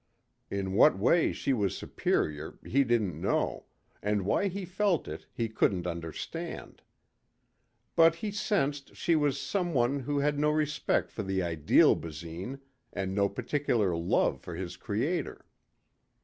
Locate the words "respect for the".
10.49-11.43